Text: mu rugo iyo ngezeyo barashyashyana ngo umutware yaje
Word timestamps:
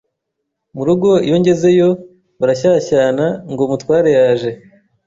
mu 0.75 0.81
rugo 0.87 1.09
iyo 1.25 1.35
ngezeyo 1.41 1.89
barashyashyana 2.39 3.25
ngo 3.51 3.61
umutware 3.67 4.09
yaje 4.17 4.51